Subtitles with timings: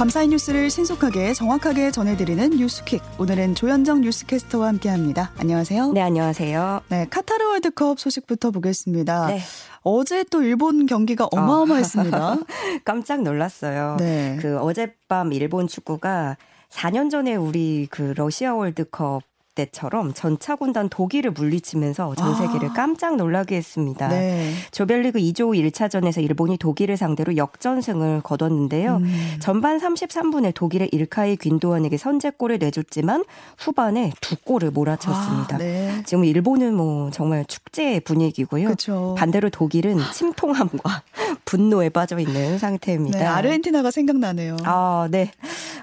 [0.00, 3.02] 밤사이 뉴스를 신속하게 정확하게 전해드리는 뉴스킥.
[3.18, 5.30] 오늘은 조현정 뉴스캐스터와 함께합니다.
[5.36, 5.92] 안녕하세요.
[5.92, 6.80] 네, 안녕하세요.
[6.88, 9.26] 네, 카타르 월드컵 소식부터 보겠습니다.
[9.26, 9.40] 네.
[9.82, 12.32] 어제 또 일본 경기가 어마어마했습니다.
[12.32, 12.38] 어.
[12.86, 13.98] 깜짝 놀랐어요.
[13.98, 14.38] 네.
[14.40, 16.38] 그 어젯밤 일본 축구가
[16.70, 19.20] 4년 전에 우리 그 러시아 월드컵
[19.60, 22.72] 때처럼 전차 군단 독일을 물리치면서 전 세계를 아.
[22.72, 24.08] 깜짝 놀라게 했습니다.
[24.08, 24.52] 네.
[24.70, 28.96] 조별리그 2조 1차전에서 일본이 독일을 상대로 역전승을 거뒀는데요.
[28.96, 29.36] 음.
[29.40, 33.24] 전반 33분에 독일의 일카이 귄도안에게 선제골을 내줬지만
[33.58, 35.56] 후반에 두 골을 몰아쳤습니다.
[35.56, 36.02] 아, 네.
[36.04, 38.68] 지금 일본은 뭐 정말 축제 분위기고요.
[38.68, 39.14] 그쵸.
[39.18, 41.02] 반대로 독일은 침통함과
[41.44, 43.18] 분노에 빠져 있는 상태입니다.
[43.18, 44.56] 네, 아르헨티나가 생각나네요.
[44.64, 45.30] 아, 네.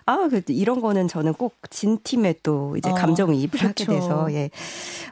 [0.06, 4.28] 아, 그 이런 거는 저는 꼭 진 팀에 또 이제 아, 감정이입을 어, 하게 돼서
[4.34, 4.50] 예.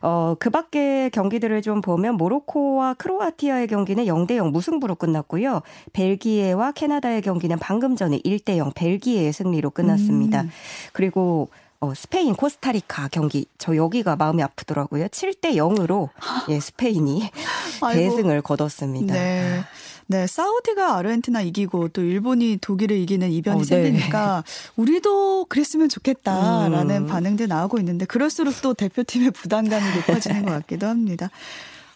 [0.01, 5.61] 어, 그 밖에 경기들을 좀 보면 모로코와 크로아티아의 경기는 0대 0 무승부로 끝났고요.
[5.93, 10.41] 벨기에와 캐나다의 경기는 방금 전에 1대 0 벨기에의 승리로 끝났습니다.
[10.41, 10.49] 음.
[10.93, 11.49] 그리고
[11.85, 15.07] 어, 스페인 코스타리카 경기 저 여기가 마음이 아프더라고요.
[15.07, 16.09] 7대 0으로
[16.49, 17.29] 예, 스페인이
[17.93, 19.13] 대승을 거뒀습니다.
[19.13, 19.63] 네.
[20.07, 23.65] 네, 사우디가 아르헨티나 이기고 또 일본이 독일을 이기는 이변이 어, 네.
[23.65, 24.43] 생기니까
[24.75, 27.07] 우리도 그랬으면 좋겠다라는 음.
[27.07, 31.29] 반응들 나오고 있는데 그럴수록 또 대표팀의 부담감이 높아지는 것 같기도 합니다.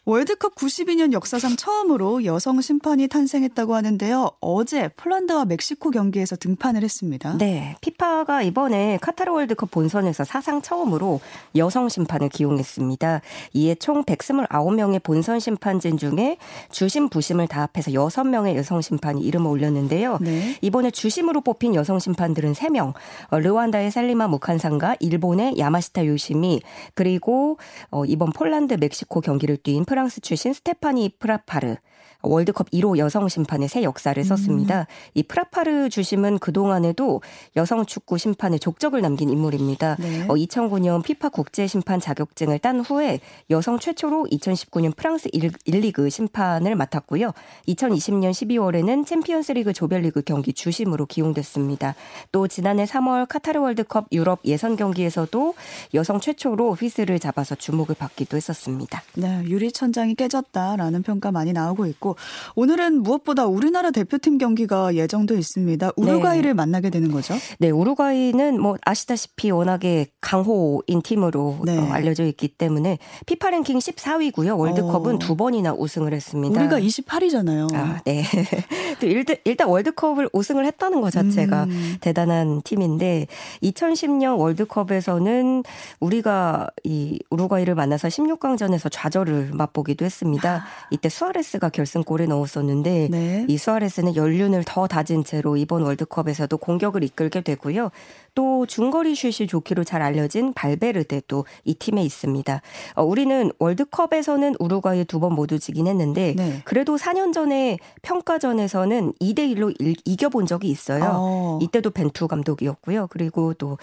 [0.10, 4.32] 월드컵 92년 역사상 처음으로 여성 심판이 탄생했다고 하는데요.
[4.40, 7.38] 어제 폴란드와 멕시코 경기에서 등판을 했습니다.
[7.38, 7.76] 네.
[7.82, 11.20] 피파가 이번에 카타르 월드컵 본선에서 사상 처음으로
[11.56, 13.22] 여성 심판을 기용했습니다.
[13.54, 16.38] 이에 총 129명의 본선 심판진 중에
[16.72, 20.18] 주심 부심을 다 합해서 6명의 여성 심판이 이름을 올렸는데요.
[20.22, 20.58] 네.
[20.62, 22.96] 이번에 주심으로 뽑힌 여성 심판들은 3명.
[23.30, 26.64] 어, 르완다의 살리마 무칸상과 일본의 야마시타 요시미
[26.96, 27.60] 그리고
[27.92, 31.76] 어, 이번 폴란드 멕시코 경기를 뛴 프라 프랑스 출신 스테파니 프라파르
[32.22, 34.82] 월드컵 1호 여성 심판의 새 역사를 썼습니다.
[34.82, 34.86] 음.
[35.14, 37.22] 이 프라파르 주심은 그동안에도
[37.56, 39.96] 여성 축구 심판의 족적을 남긴 인물입니다.
[40.00, 40.24] 네.
[40.28, 46.76] 어, 2009년 피파 국제 심판 자격증을 딴 후에 여성 최초로 2019년 프랑스 1, 리그 심판을
[46.76, 47.32] 맡았고요.
[47.68, 51.96] 2020년 12월에는 챔피언스리그 조별리그 경기 주심으로 기용됐습니다.
[52.32, 55.54] 또 지난해 3월 카타르 월드컵 유럽 예선 경기에서도
[55.94, 59.02] 여성 최초로 휘슬을 잡아서 주목을 받기도 했었습니다.
[59.16, 62.16] 네, 유리천장이 깨졌다라는 평가 많이 나오고 있고 있고
[62.56, 65.92] 오늘은 무엇보다 우리나라 대표팀 경기가 예정돼 있습니다.
[65.96, 66.54] 우루과이를 네.
[66.54, 67.36] 만나게 되는 거죠?
[67.60, 71.78] 네, 우루과이는 뭐 아시다시피 워낙에 강호인 팀으로 네.
[71.78, 74.58] 어, 알려져 있기 때문에 피파 랭킹 14위고요.
[74.58, 75.20] 월드컵은 어.
[75.20, 76.60] 두 번이나 우승을 했습니다.
[76.60, 77.74] 우리가 28위잖아요.
[77.76, 78.24] 아, 네.
[79.00, 81.98] 또 일단, 일단 월드컵을 우승을 했다는 것 자체가 음.
[82.02, 83.28] 대단한 팀인데
[83.64, 85.64] 2010년 월드컵에서는
[86.00, 90.66] 우리가 이 우루과이를 만나서 16강전에서 좌절을 맛보기도 했습니다.
[90.92, 93.46] 이때 수아레스가 결승 결승골을 넣었었는데 네.
[93.48, 97.92] 이 수아레스는 연륜을 더 다진 채로 이번 월드컵에서도 공격을 이끌게 되고요.
[98.40, 102.62] 또 중거리 슛이 좋기로 잘 알려진 발베르데도 이 팀에 있습니다.
[102.96, 106.62] 어, 우리는 월드컵에서는 우루과이 두 번 모두 지긴 했는데 네.
[106.64, 111.12] 그래도 4년 전에 평가전에서는 2대 1로 이겨본 적이 있어요.
[111.14, 111.60] 어.
[111.62, 113.08] 이때도 벤투 감독이었고요.
[113.10, 113.78] 그리고 또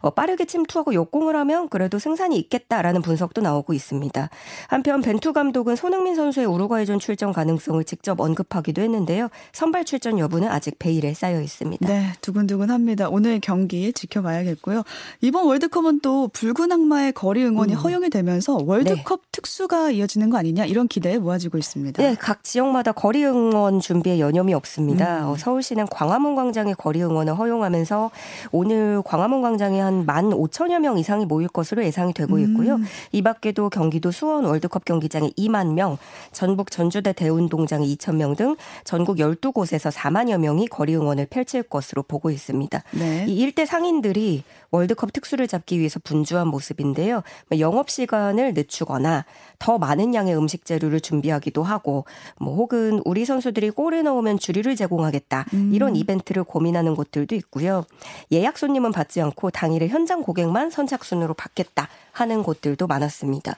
[0.00, 4.28] 어, 빠르게 침투하고 역공을 하면 그래도 승산이 있겠다라는 분석도 나오고 있습니다.
[4.68, 9.30] 한편 벤투 감독은 손흥민 선수의 우루과이전 출전 가능성을 직접 언급하기도 했는데요.
[9.52, 11.88] 선발 출전 여부는 아직 베일에 쌓여 있습니다.
[11.88, 13.08] 네, 두근두근합니다.
[13.08, 14.82] 오늘 경기 지켜봐야겠고요.
[15.20, 17.78] 이번 월드컵은 또 붉은 악마의 거리 응원이 음.
[17.78, 19.28] 허용이 되면서 월드컵 네.
[19.32, 22.02] 특수가 이어지는 거 아니냐 이런 기대에 모아지고 있습니다.
[22.02, 25.20] 네, 각 지역마다 거리 응원 준비에 여념이 없습니다.
[25.20, 25.28] 음.
[25.28, 28.10] 어, 서울시는 광화문 광장의 거리 응원을 허용하면서
[28.50, 32.74] 오늘 광화문 광장에 한 15,000여 명 이상이 모일 것으로 예상이 되고 있고요.
[32.76, 32.84] 음.
[33.12, 35.96] 이 밖에도 경기도 수원 월드컵 경기장에 2만 명,
[36.32, 42.30] 전북 전주대 대운동장에 2천 명 등 전국 12곳에서 4만여 명이 거리 응원을 펼칠 것으로 보고
[42.30, 42.82] 있습니다.
[42.92, 43.24] 네.
[43.28, 47.22] 이 일대 상인 상인들이 월드컵 특수를 잡기 위해서 분주한 모습인데요.
[47.48, 49.24] 뭐 영업 시간을 늦추거나
[49.58, 52.04] 더 많은 양의 음식 재료를 준비하기도 하고
[52.40, 55.44] 뭐 혹은 우리 선수들이 골을 넣으면 주류를 제공하겠다.
[55.54, 55.70] 음.
[55.72, 57.84] 이런 이벤트를 고민하는 곳들도 있고요.
[58.32, 63.56] 예약 손님은 받지 않고 당일에 현장 고객만 선착순으로 받겠다 하는 곳들도 많았습니다.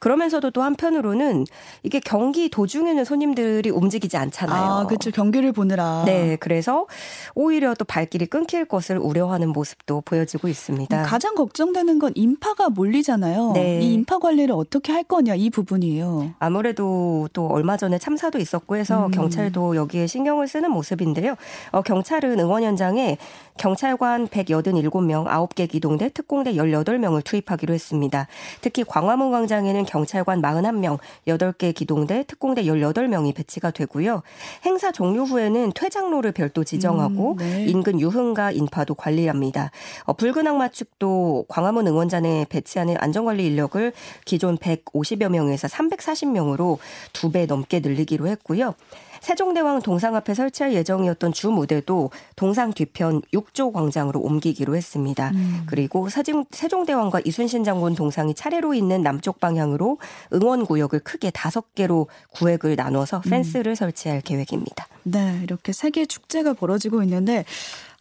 [0.00, 1.46] 그러면서도 또 한편으로는
[1.82, 4.62] 이게 경기 도중에는 손님들이 움직이지 않잖아요.
[4.62, 5.10] 아, 그렇죠.
[5.10, 6.02] 경기를 보느라.
[6.04, 6.86] 네, 그래서
[7.34, 11.02] 오히려 또 발길이 끊길 것을 우려하는 모습도 보여지고 있습니다.
[11.02, 13.52] 가장 걱정되는 건 인파가 몰리잖아요.
[13.54, 13.80] 네.
[13.80, 16.34] 이 인파 관리를 어떻게 할 거냐 이 부분이에요.
[16.38, 19.10] 아무래도 또 얼마 전에 참사도 있었고 해서 음.
[19.10, 21.36] 경찰도 여기에 신경을 쓰는 모습인데요.
[21.70, 23.16] 어, 경찰은 응원 현장에
[23.56, 28.26] 경찰관 187명, 9개 기동대, 특공대 18명을 투입하기로 했습니다.
[28.60, 34.22] 특히 광화문 광장에는 경찰관 41명, 8개 기동대, 특공대 18명이 명이 배치가 되고요.
[34.64, 37.64] 행사 종료 후에는 퇴장로를 별도 지정하고 음, 네.
[37.66, 39.70] 인근 유흥가 인파도 관리합니다.
[40.04, 40.41] 어, 붉은
[40.72, 43.92] 측도 광화문 응원장에 배치하는 안전관리 인력을
[44.24, 46.78] 기존 150여 명에서 340명으로
[47.12, 48.74] 두 배 넘게 늘리기로 했고요.
[49.22, 55.30] 세종대왕 동상 앞에 설치할 예정이었던 주 무대도 동상 뒤편 6조 광장으로 옮기기로 했습니다.
[55.30, 55.62] 음.
[55.66, 59.98] 그리고 세종, 세종대왕과 이순신 장군 동상이 차례로 있는 남쪽 방향으로
[60.34, 63.74] 응원 구역을 크게 다섯 개로 구획을 나눠서 펜스를 음.
[63.76, 64.88] 설치할 계획입니다.
[65.04, 67.44] 네, 이렇게 세계 축제가 벌어지고 있는데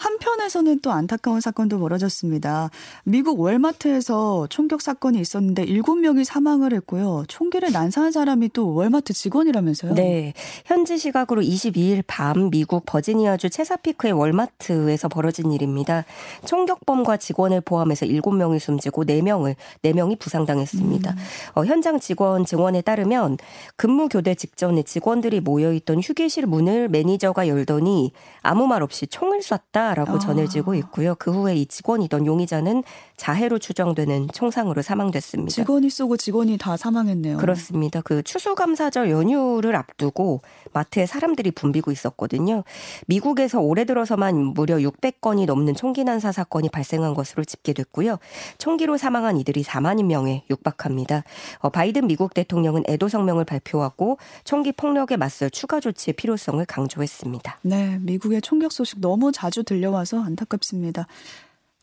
[0.02, 2.72] 한편에서는 또 안타까운 사건도 벌어졌습니다.
[3.04, 7.26] 미국 월마트에서 총격 사건이 있었는데 7명이 사망을 했고요.
[7.28, 9.94] 총기를 난사한 사람이 또 월마트 직원이라면서요?
[9.94, 10.34] 네.
[10.66, 16.04] 현지 시각으로 22일 밤 미국 버지니아주 체사피크의 월마트에서 벌어진 일입니다.
[16.46, 21.12] 총격범과 직원을 포함해서 7명이 숨지고 4명을 4명이 부상당했습니다.
[21.12, 21.18] 음.
[21.54, 23.38] 어, 현장 직원 증언에 따르면
[23.76, 29.91] 근무 교대 직전에 직원들이 모여 있던 휴게실 문을 매니저가 열더니 아무 말 없이 총을 쐈다
[29.94, 30.20] 라고 아.
[30.20, 31.16] 전해지고 있고요.
[31.16, 32.84] 그 후에 이 직원이던 용의자는
[33.18, 35.52] 자해로 추정되는 총상으로 사망됐습니다.
[35.52, 37.38] 직원이 쏘고 직원이 다 사망했네요.
[37.38, 38.02] 그렇습니다.
[38.02, 40.42] 그 추수감사절 연휴를 앞두고
[40.74, 42.64] 마트에 사람들이 붐비고 있었거든요.
[43.08, 48.18] 미국에서 올해 들어서만 무려 600건이 넘는 총기 난사 사건이 발생한 것으로 집계됐고요.
[48.58, 51.24] 총기로 사망한 이들이 4만여 명에 육박합니다.
[51.60, 57.60] 어, 바이든 미국 대통령은 애도 성명을 발표하고 총기 폭력에 맞설 추가 조치의 필요성을 강조했습니다.
[57.64, 61.08] 네, 미국의 총격 소식 너무 자주 들려 들려와서 안타깝습니다.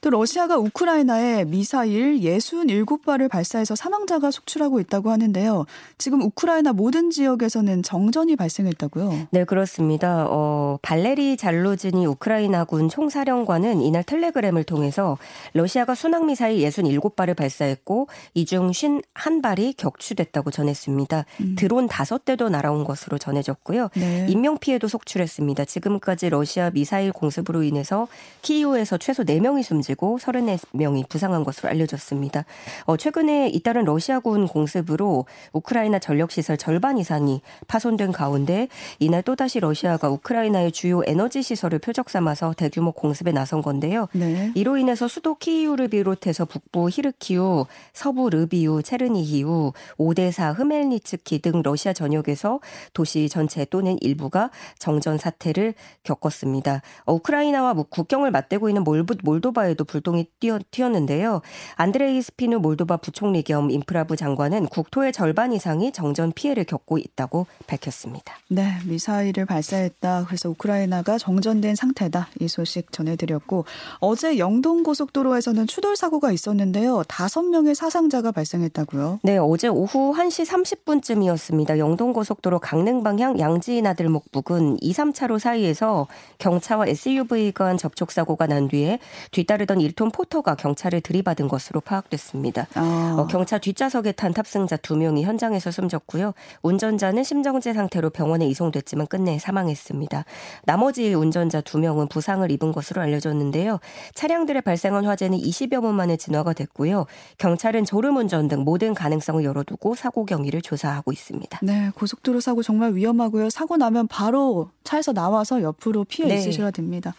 [0.01, 5.67] 또 러시아가 우크라이나에 미사일 67발을 발사해서 사망자가 속출하고 있다고 하는데요.
[5.99, 9.27] 지금 우크라이나 모든 지역에서는 정전이 발생했다고요?
[9.31, 10.27] 네, 그렇습니다.
[10.29, 15.19] 어, 발레리 잘루즈니 우크라이나군 총사령관은 이날 텔레그램을 통해서
[15.53, 21.25] 러시아가 순항미사일 67발을 발사했고 이 중 51발이 격추됐다고 전했습니다.
[21.41, 21.57] 음.
[21.59, 23.89] 드론 5대도 날아온 것으로 전해졌고요.
[23.97, 24.27] 네.
[24.31, 25.65] 인명피해도 속출했습니다.
[25.65, 28.07] 지금까지 러시아 미사일 공습으로 인해서
[28.43, 32.45] 키이우에서 최소 4명이 숨지 숨지고 34명이 부상한 것으로 알려졌습니다.
[32.85, 38.69] 어, 최근에 잇따른 러시아군 공습으로 우크라이나 전력시설 절반 이상이 파손된 가운데
[38.99, 44.09] 이날 또다시 러시아가 우크라이나의 주요 에너지 시설을 표적 삼아서 대규모 공습에 나선 건데요.
[44.13, 44.53] 네.
[44.55, 52.61] 이로 인해서 수도 키이우를 비롯해서 북부 히르키우, 서부 르비우, 체르니히우, 오데사, 흐멜니츠키 등 러시아 전역에서
[52.93, 56.83] 도시 전체 또는 일부가 정전 사태를 겪었습니다.
[57.05, 61.41] 어, 우크라이나와 국경을 맞대고 있는 몰부, 몰도 에도 불똥이 뛰어, 튀었는데요.
[61.77, 68.35] 안드레이 스피누 몰도바 부총리 겸 인프라부 장관은 국토의 절반 이상이 정전 피해를 겪고 있다고 밝혔습니다.
[68.49, 70.25] 네, 미사일을 발사했다.
[70.27, 72.29] 그래서 우크라이나가 정전된 상태다.
[72.41, 73.67] 이 소식 전해드렸고
[74.01, 77.05] 어제 영동 고속도로에서는 추돌 사고가 있었는데요.
[77.07, 79.21] 다섯 명의 사상자가 발생했다고요?
[79.23, 81.79] 네, 어제 오후 1시 30분쯤이었습니다.
[81.79, 86.09] 영동 고속도로 강릉 방향 양지인 아들목 부근 2, 3차로 사이에서
[86.39, 88.99] 경차와 SUV 간 접촉 사고가 난 뒤에
[89.31, 92.67] 뒤따르 달리던 1톤 포터가 경찰을 들이받은 것으로 파악됐습니다.
[92.75, 93.17] 아.
[93.19, 96.33] 어, 경차 뒷좌석에 탄 탑승자 2명이 현장에서 숨졌고요.
[96.63, 100.25] 운전자는 심정지 상태로 병원에 이송됐지만 끝내 사망했습니다.
[100.65, 103.79] 나머지 운전자 2명은 부상을 입은 것으로 알려졌는데요.
[104.15, 107.07] 차량들의 발생한 화재는 20여 분 만에 진화가 됐고요.
[107.37, 111.61] 경찰은 졸음운전 등 모든 가능성을 열어두고 사고 경위를 조사하고 있습니다.
[111.63, 113.51] 네, 고속도로 사고 정말 위험하고요.
[113.51, 116.37] 사고 나면 바로 차에서 나와서 옆으로 피해 네.
[116.37, 117.15] 있으셔야 됩니다.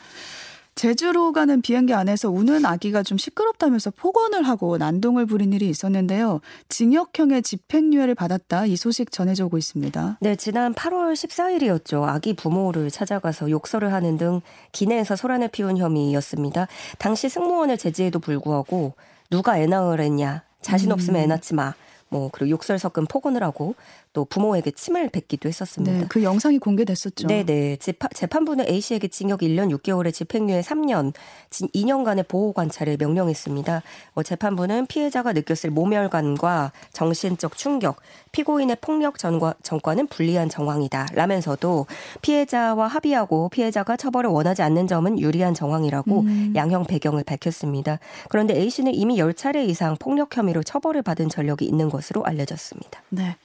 [0.80, 6.40] 제주로 가는 비행기 안에서 우는 아기가 좀 시끄럽다면서 폭언을 하고 난동을 부린 일이 있었는데요.
[6.70, 10.20] 징역형의 집행유예를 받았다 이 소식 전해져 오고 있습니다.
[10.22, 12.04] 네, 지난 8월 14일이었죠.
[12.04, 14.40] 아기 부모를 찾아가서 욕설을 하는 등
[14.72, 16.70] 기내에서 소란을 피운 혐의였습니다.
[16.98, 18.94] 당시 승무원을 제지에도 불구하고
[19.30, 20.44] 누가 애 낳으려 했냐.
[20.62, 21.28] 자신 없으면 애 음.
[21.28, 21.74] 낳지 마.
[22.10, 23.76] 뭐 그리고 욕설 섞은 폭언을 하고
[24.12, 25.98] 또 부모에게 침을 뱉기도 했었습니다.
[26.00, 27.28] 네, 그 영상이 공개됐었죠.
[27.28, 27.78] 네, 네.
[27.78, 31.14] 재판부는 A 씨에게 징역 1년 6개월에 집행유예 3년,
[31.52, 33.84] 2년간의 보호 관찰을 명령했습니다.
[34.16, 37.98] 어, 재판부는 피해자가 느꼈을 모멸감과 정신적 충격,
[38.32, 41.08] 피고인의 폭력 전과, 전과는 불리한 정황이다.
[41.14, 41.86] 라면서도
[42.22, 46.54] 피해자와 합의하고 피해자가 처벌을 원하지 않는 점은 유리한 정황이라고 음.
[46.56, 48.00] 양형 배경을 밝혔습니다.
[48.30, 53.04] 그런데 A 씨는 이미 10차례 이상 폭력 혐의로 처벌을 받은 전력이 있는 것 으로 알려졌습니다.
[53.10, 53.36] 네.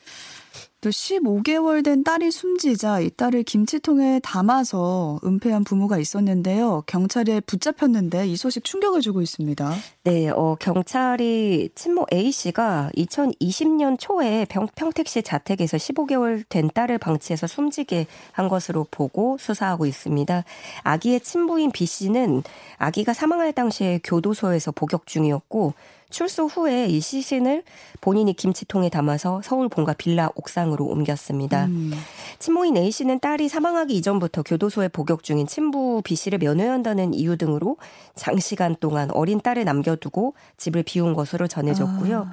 [0.85, 6.83] 또 15개월 된 딸이 숨지자 이 딸을 김치통에 담아서 은폐한 부모가 있었는데요.
[6.87, 9.73] 경찰에 붙잡혔는데 이 소식 충격을 주고 있습니다.
[10.03, 17.47] 네, 어, 경찰이 친모 A 씨가 2020년 초에 평, 택시 자택에서 15개월 된 딸을 방치해서
[17.47, 20.45] 숨지게 한 것으로 보고 수사하고 있습니다.
[20.83, 22.43] 아기의 친부인 B 씨는
[22.77, 25.73] 아기가 사망할 당시에 교도소에서 복역 중이었고
[26.11, 27.63] 출소 후에 이 시신을
[28.01, 31.65] 본인이 김치통에 담아서 서울 본가 빌라 옥상으로 옮겼습니다.
[31.67, 31.93] 음.
[32.39, 37.79] 친모인 A 씨는 딸이 사망하기 이전부터 교도소에 복역 중인 친부 B 씨를 면회한다는 이유 등으로
[38.15, 42.29] 장시간 동안 어린 딸을 남겨두고 집을 비운 것으로 전해졌고요.
[42.31, 42.33] 아.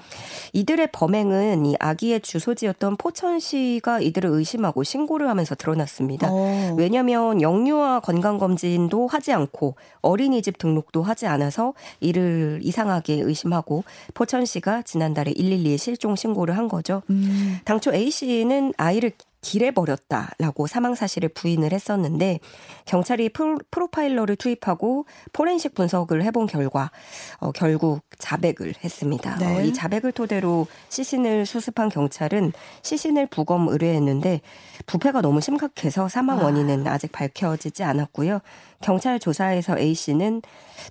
[0.51, 6.27] 이들의 범행은 이 아기의 주소지였던 포천시가 이들을 의심하고 신고를 하면서 드러났습니다.
[6.29, 6.75] 어.
[6.77, 13.70] 왜냐하면 영유아 건강검진도 하지 않고 어린이집 등록도 하지 않아서 이를 이상하게 의심하고
[14.13, 17.01] 포천시가 지난달에 112에 실종 신고를 한 거죠.
[17.09, 17.59] 음.
[17.65, 19.11] 당초 A 씨는 아이를
[19.41, 22.39] 길에 버렸다라고 사망 사실을 부인을 했었는데
[22.85, 23.29] 경찰이
[23.71, 26.91] 프로파일러를 투입하고 포렌식 분석을 해본 결과
[27.39, 29.37] 어, 결국 자백을 했습니다.
[29.37, 29.57] 네.
[29.57, 34.41] 어, 이 자백을 토대로 시신을 수습한 경찰은 시신을 부검 의뢰했는데
[34.85, 36.43] 부패가 너무 심각해서 사망 아.
[36.43, 36.93] 원인은 아.
[36.93, 38.39] 아직 밝혀지지 않았고요.
[38.81, 40.41] 경찰 조사에서 A 씨는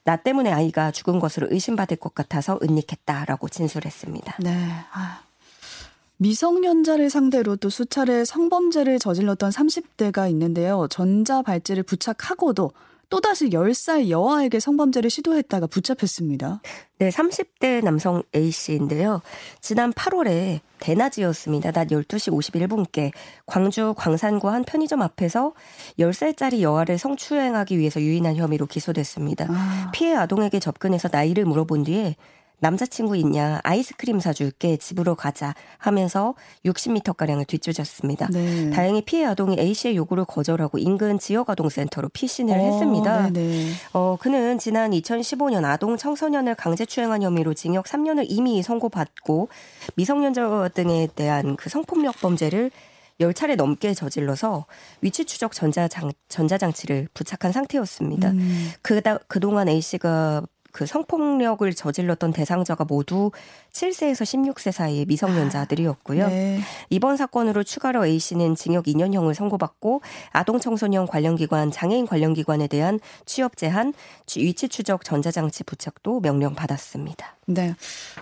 [0.04, 4.36] 나 때문에 아이가 죽은 것으로 의심받을 것 같아서 은닉했다라고 진술했습니다.
[4.40, 4.68] 네.
[4.92, 5.22] 아.
[6.20, 10.86] 미성년자를 상대로 또 수차례 성범죄를 저질렀던 30대가 있는데요.
[10.90, 12.72] 전자 발찌를 부착하고도
[13.08, 16.60] 또다시 10살 여아에게 성범죄를 시도했다가 붙잡혔습니다.
[16.98, 19.22] 네, 30대 남성 A씨인데요.
[19.62, 21.72] 지난 8월에 대낮이었습니다.
[21.72, 23.12] 낮 12시 51분께
[23.46, 25.54] 광주 광산구 한 편의점 앞에서
[25.98, 29.46] 10살짜리 여아를 성추행하기 위해서 유인한 혐의로 기소됐습니다.
[29.48, 29.90] 아.
[29.92, 32.14] 피해 아동에게 접근해서 나이를 물어본 뒤에
[32.60, 38.28] 남자친구 있냐 아이스크림 사줄게 집으로 가자 하면서 60m가량을 뒤쫓았습니다.
[38.32, 38.70] 네.
[38.70, 43.30] 다행히 피해 아동이 A씨의 요구를 거절하고 인근 지역아동센터로 피신을 어, 했습니다.
[43.30, 43.70] 네네.
[43.92, 49.48] 어, 그는 지난 2015년 아동 청소년을 강제추행한 혐의로 징역 3년을 이미 선고받고
[49.96, 52.70] 미성년자 등에 대한 그 성폭력 범죄를
[53.20, 54.66] 10차례 넘게 저질러서
[55.02, 58.30] 위치 추적 전자장, 전자장치를 부착한 상태였습니다.
[58.30, 58.70] 음.
[58.82, 63.30] 그다, 그동안 A씨가 그 성폭력을 저질렀던 대상자가 모두
[63.72, 66.28] 7세에서 16세 사이의 미성년자들이었고요.
[66.28, 66.60] 네.
[66.90, 72.66] 이번 사건으로 추가로 A 씨는 징역 2년형을 선고받고 아동 청소년 관련 기관, 장애인 관련 기관에
[72.66, 73.92] 대한 취업 제한,
[74.36, 77.36] 위치 추적 전자장치 부착도 명령 받았습니다.
[77.54, 77.74] 네.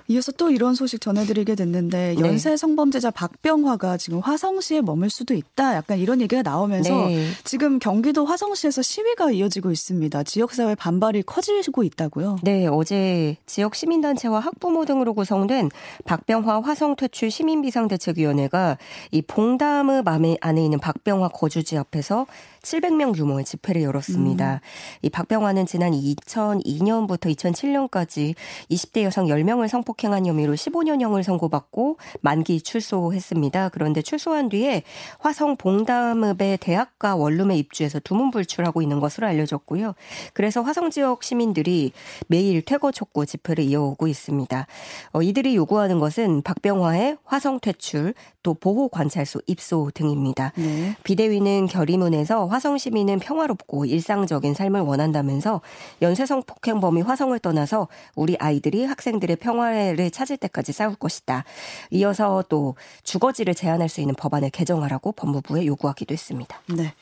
[0.08, 2.20] 이어서 또 이런 소식 전해드리게 됐는데 네.
[2.20, 5.76] 연쇄 성범죄자 박병화가 지금 화성시에 머물 수도 있다.
[5.76, 7.28] 약간 이런 얘기가 나오면서 네.
[7.44, 10.22] 지금 경기도 화성시에서 시위가 이어지고 있습니다.
[10.22, 12.38] 지역사회 반발이 커지고 있다고요.
[12.42, 15.70] 네, 어제 지역 시민단체와 학부모 등으로 구성된
[16.04, 18.78] 박병화 화성 퇴출 시민비상대책위원회가
[19.10, 22.26] 이 봉담읍 안에 있는 박병화 거주지 앞에서
[22.62, 24.54] 700명 규모의 집회를 열었습니다.
[24.54, 24.58] 음.
[25.02, 28.34] 이 박병화는 지난 2002년부터 2007년까지
[28.70, 33.70] 20대 여성 10명을 성폭행한 혐의로 15년형을 선고받고 만기 출소했습니다.
[33.70, 34.82] 그런데 출소한 뒤에
[35.18, 39.94] 화성 봉담읍의 대학가 원룸에 입주해서 두문불출하고 있는 것으로 알려졌고요.
[40.32, 41.92] 그래서 화성 지역 시민들이
[42.26, 44.66] 매일 퇴거 촉구 집회를 이어오고 있습니다.
[45.12, 48.14] 어, 이들이 요구하는 것은 박병화의 화성 퇴출,
[48.48, 50.52] 또 보호 관찰소 입소 등입니다.
[50.56, 50.96] 네.
[51.04, 55.60] 비대위는 결의문에서 화성 시민은 평화롭고 일상적인 삶을 원한다면서
[56.00, 61.44] 연쇄성 폭행범이 화성을 떠나서 우리 아이들이 학생들의 평화를 찾을 때까지 싸울 것이다.
[61.90, 66.58] 이어서 또 주거지를 제한할 수 있는 법안을 개정하라고 법무부에 요구하기도 했습니다.
[66.74, 66.94] 네.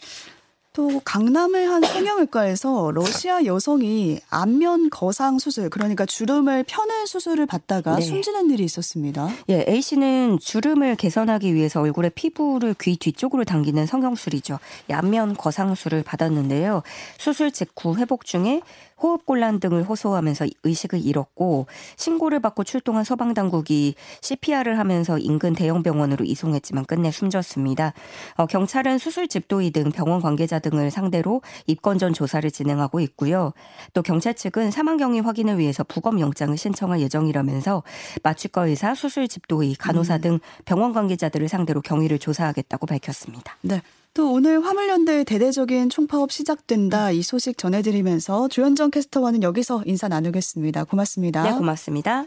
[0.76, 8.02] 또 강남의 한 성형외과에서 러시아 여성이 안면 거상 수술 그러니까 주름을 펴는 수술을 받다가 네.
[8.02, 9.26] 숨지는 일이 있었습니다.
[9.48, 14.58] 예, A 씨는 주름을 개선하기 위해서 얼굴의 피부를 귀 뒤쪽으로 당기는 성형술이죠.
[14.92, 16.82] 안면 거상술을 받았는데요.
[17.16, 18.60] 수술 직후 회복 중에
[19.02, 26.86] 호흡곤란 등을 호소하면서 의식을 잃었고 신고를 받고 출동한 소방당국이 CPR을 하면서 인근 대형 병원으로 이송했지만
[26.86, 27.92] 끝내 숨졌습니다.
[28.36, 33.52] 어, 경찰은 수술 집도의 등 병원 관계자 등을 상대로 입건 전 조사를 진행하고 있고요.
[33.92, 37.82] 또 경찰 측은 사망 경위 확인을 위해서 부검 영장을 신청할 예정이라면서
[38.22, 40.20] 마취과 의사, 수술 집도의, 간호사 음.
[40.20, 43.56] 등 병원 관계자들을 상대로 경위를 조사하겠다고 밝혔습니다.
[43.62, 43.82] 네.
[44.16, 50.84] 또 오늘 화물연대 대대적인 총파업 시작된다 이 소식 전해드리면서 조현정 캐스터와는 여기서 인사 나누겠습니다.
[50.84, 51.42] 고맙습니다.
[51.42, 52.24] 네, 고맙습니다.